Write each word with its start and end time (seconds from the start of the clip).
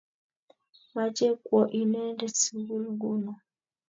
Mache 0.95 1.27
kwo 1.43 1.59
inendet 1.81 2.35
sukul 2.43 2.83
nguno. 2.93 3.31